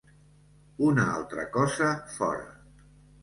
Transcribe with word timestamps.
Una 0.85 1.03
altra 1.17 1.45
cosa 1.57 1.91
fóra. 2.17 2.49